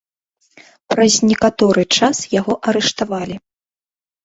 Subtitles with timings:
[0.93, 3.35] Праз некаторы час яго арыштавалі.